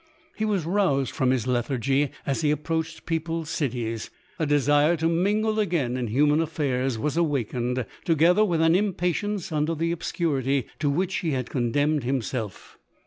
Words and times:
He 0.35 0.45
was 0.45 0.65
roused 0.65 1.11
from 1.13 1.29
hi^ 1.29 1.45
lethargy 1.45 2.09
as 2.25 2.41
he 2.41 2.49
approached 2.49 3.05
peo 3.05 3.19
pled 3.19 3.47
cities; 3.47 4.09
a 4.39 4.47
desire 4.47 4.97
to 4.97 5.07
mingle 5.07 5.59
again 5.59 5.95
in 5.95 6.07
human 6.07 6.41
af 6.41 6.49
fairs 6.53 6.97
was 6.97 7.17
awakened, 7.17 7.85
together 8.03 8.43
with 8.43 8.61
an 8.61 8.73
impatience 8.73 9.51
under 9.51 9.75
the 9.75 9.91
obscurity 9.91 10.65
to 10.79 10.89
which 10.89 11.17
he 11.17 11.33
had 11.33 11.51
condemned 11.51 12.03
himself. 12.03 12.79